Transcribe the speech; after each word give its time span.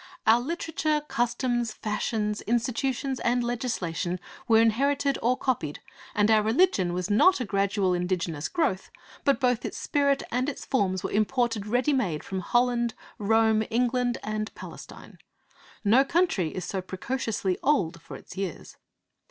'Our 0.25 0.39
literature, 0.41 1.03
customs, 1.07 1.73
fashions, 1.73 2.41
institutions, 2.47 3.19
and 3.19 3.43
legislation 3.43 4.19
were 4.47 4.57
inherited 4.59 5.19
or 5.21 5.37
copied, 5.37 5.79
and 6.15 6.31
our 6.31 6.41
religion 6.41 6.93
was 6.93 7.11
not 7.11 7.39
a 7.39 7.45
gradual 7.45 7.93
indigenous 7.93 8.49
growth, 8.49 8.89
but 9.23 9.39
both 9.39 9.63
its 9.63 9.77
spirit 9.77 10.23
and 10.31 10.49
its 10.49 10.65
forms 10.65 11.03
were 11.03 11.11
imported 11.11 11.67
ready 11.67 11.93
made 11.93 12.23
from 12.23 12.39
Holland, 12.39 12.95
Rome, 13.19 13.61
England, 13.69 14.17
and 14.23 14.51
Palestine. 14.55 15.19
No 15.83 16.03
country 16.03 16.49
is 16.49 16.65
so 16.65 16.81
precociously 16.81 17.59
old 17.61 18.01
for 18.01 18.15
its 18.17 18.35
years.' 18.35 18.77